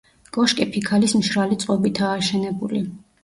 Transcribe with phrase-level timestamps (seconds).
[0.35, 2.83] კოშკი ფიქალის მშრალი წყობითაა აშენებული.